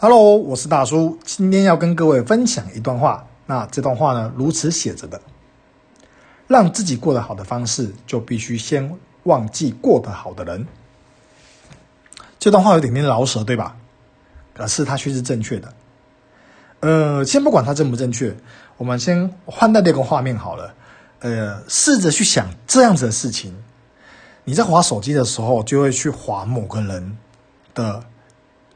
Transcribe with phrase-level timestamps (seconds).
[0.00, 3.26] Hello，我是大叔，今天要跟各位分享一段话。
[3.46, 5.20] 那这段话呢，如此写着的：
[6.46, 10.68] 让自己过得好的方式，就必须先忘记过得好的人。
[12.38, 13.74] 这段话有点点老舌，对吧？
[14.54, 15.74] 可是它却是正确的。
[16.78, 18.36] 呃，先不管它正不正确，
[18.76, 20.72] 我们先换到那个画面好了。
[21.18, 23.52] 呃，试着去想这样子的事情：
[24.44, 27.18] 你在划手机的时候，就会去划某个人
[27.74, 28.00] 的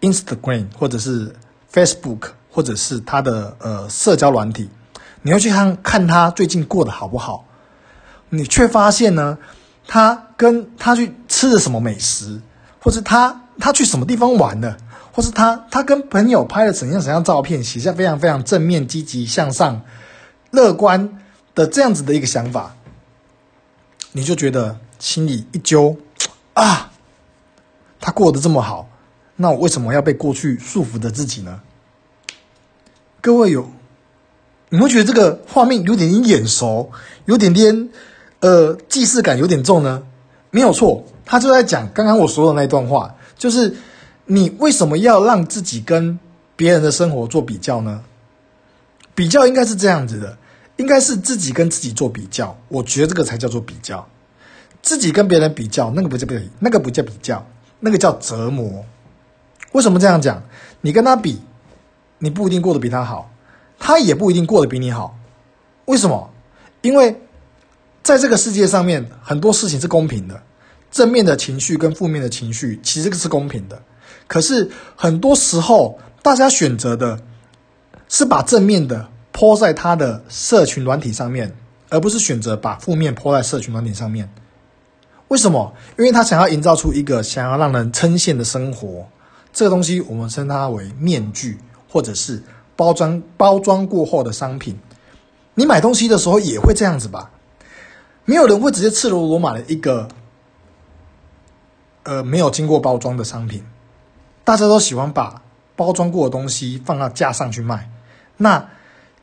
[0.02, 1.34] Instagram，或者是
[1.72, 4.68] Facebook，或者是他的呃社交软体，
[5.22, 7.46] 你要去看看他最近过得好不好。
[8.28, 9.38] 你却发现呢，
[9.86, 12.42] 他跟他去吃了什么美食，
[12.80, 14.76] 或是他他去什么地方玩了。
[15.14, 19.82] 或是他他跟朋友拍了怎样怎样照片，写下非常非常正面、积极向上、
[20.50, 21.18] 乐观
[21.54, 22.74] 的这样子的一个想法，
[24.12, 25.98] 你就觉得心里一揪
[26.54, 26.90] 啊，
[28.00, 28.88] 他过得这么好，
[29.36, 31.60] 那我为什么要被过去束缚着自己呢？
[33.20, 33.70] 各位有，
[34.70, 36.90] 你会觉得这个画面有点眼熟，
[37.24, 37.88] 有点点
[38.40, 40.02] 呃既视感有点重呢？
[40.50, 43.74] 没有错，他就在讲刚刚我说的那段话，就是。
[44.24, 46.16] 你为什么要让自己跟
[46.54, 48.04] 别人的生活做比较呢？
[49.16, 50.38] 比较应该是这样子的，
[50.76, 52.56] 应该是自己跟自己做比较。
[52.68, 54.08] 我觉得这个才叫做比较。
[54.80, 57.44] 自己跟别人比较，那个不叫比，那个不叫比较，
[57.80, 58.84] 那个叫折磨。
[59.72, 60.42] 为什么这样讲？
[60.80, 61.40] 你跟他比，
[62.18, 63.30] 你不一定过得比他好，
[63.78, 65.16] 他也不一定过得比你好。
[65.86, 66.30] 为什么？
[66.82, 67.20] 因为
[68.02, 70.42] 在这个世界上面，很多事情是公平的，
[70.90, 73.80] 正面的情绪跟负面的情绪其实是公平的。
[74.26, 77.18] 可是很多时候，大家选择的
[78.08, 81.54] 是把正面的泼在他的社群软体上面，
[81.90, 84.28] 而不是选择把负面泼在社群软体上面。
[85.28, 85.72] 为什么？
[85.98, 89.06] 因为他想要营造出一个想要让人称羡的生活。
[89.52, 91.58] 这个东西我们称它为面具，
[91.88, 92.42] 或者是
[92.74, 94.78] 包装包装过后的商品。
[95.54, 97.30] 你买东西的时候也会这样子吧？
[98.24, 100.08] 没有人会直接赤裸裸买了一个
[102.04, 103.64] 呃没有经过包装的商品。
[104.44, 105.42] 大家都喜欢把
[105.76, 107.90] 包装过的东西放到架上去卖，
[108.36, 108.68] 那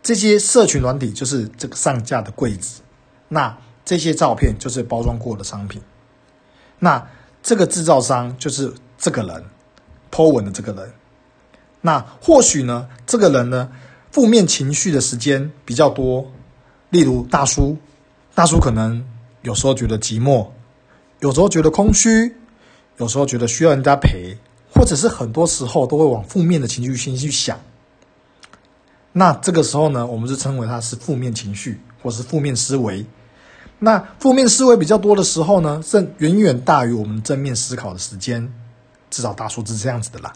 [0.02, 2.81] 这些社群软体就是这个上架的柜子，
[3.28, 5.81] 那这些照片就是包装过的商品，
[6.80, 7.06] 那
[7.42, 9.46] 这个制造商就是这个人
[10.19, 10.91] ，po 文的这个人，
[11.80, 13.69] 那或许呢，这个人呢，
[14.12, 16.30] 负面情绪的时间比较多，
[16.90, 17.78] 例如大叔，
[18.35, 19.06] 大叔可能
[19.44, 20.47] 有时候觉得寂寞，
[21.19, 22.35] 有时候觉得空虚，
[22.97, 24.35] 有时候觉得需要人家陪。
[24.72, 27.59] 或者是很多时候都会往负面的情绪先去想，
[29.12, 33.03] 那这个时候呢，我们就称为他是负面情绪或是负面思维。
[33.80, 38.53] 那负面思维比较多的时候呢，是远远大于我们正面思考的时间。
[39.09, 40.34] 至少大叔是这样子的啦。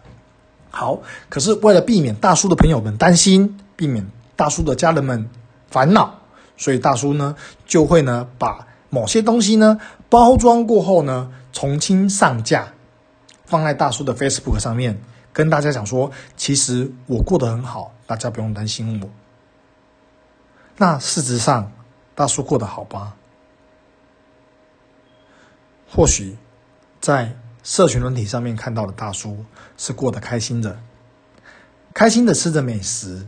[0.71, 5.29] 好，可是为了避免大叔的朋友们担心，避免大叔的家人们
[5.69, 6.15] 烦恼，
[6.57, 7.35] 所以大叔呢
[7.65, 9.79] 就会呢把某些东西呢
[10.09, 12.73] 包装过后呢重新上架。
[13.45, 14.99] 放在大叔的 Facebook 上面，
[15.31, 19.09] 跟大家讲说，其实我过得很好，大家不用担心我。
[20.77, 21.71] 那事实上，
[22.15, 23.13] 大叔过得好吧？
[25.91, 26.35] 或许
[26.99, 29.43] 在社群软体上面看到的大叔
[29.77, 30.79] 是过得开心的，
[31.93, 33.25] 开心的吃着美食，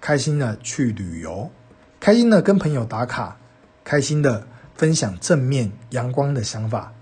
[0.00, 1.50] 开心的去旅游，
[1.98, 3.38] 开心的跟朋友打卡，
[3.82, 6.92] 开心的分享正面阳光的想法。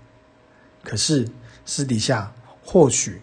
[0.83, 1.27] 可是
[1.65, 2.31] 私底下。
[2.61, 3.19] 或许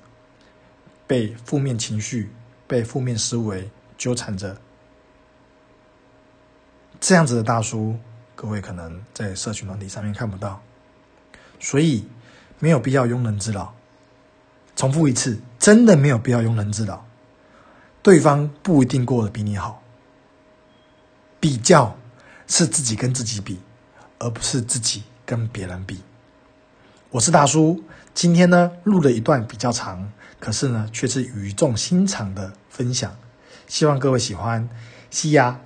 [1.06, 2.32] 被负面情绪、
[2.66, 4.60] 被负面思维纠缠着，
[6.98, 7.96] 这样子的大叔，
[8.34, 10.60] 各位可能在社群团体上面看不到，
[11.60, 12.08] 所以
[12.58, 13.74] 没有必要庸人自扰。
[14.74, 17.06] 重复一次，真的没有必要庸人自扰。
[18.02, 19.82] 对方不一定过得比你好，
[21.40, 21.96] 比较
[22.46, 23.58] 是自己跟自己比，
[24.18, 26.02] 而不是自己跟别人比。
[27.10, 27.82] 我是大叔，
[28.14, 33.16] 今天呢录了一段比较长，可是呢却是语重心长的分享，
[33.66, 34.68] 希望各位喜欢。
[35.10, 35.58] 西呀，